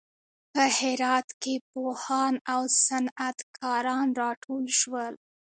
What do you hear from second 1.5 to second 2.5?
پوهان